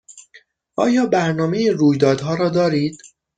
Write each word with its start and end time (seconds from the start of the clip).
آیا 0.75 1.05
برنامه 1.05 1.71
رویدادها 1.71 2.35
را 2.35 2.49
دارید؟ 2.49 2.97